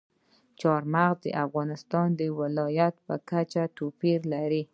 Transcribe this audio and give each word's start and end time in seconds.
چار 0.61 0.81
مغز 0.93 1.17
د 1.25 1.27
افغانستان 1.45 2.07
د 2.19 2.21
ولایاتو 2.39 3.01
په 3.07 3.15
کچه 3.29 3.63
توپیر 3.77 4.19
لري. 4.33 4.63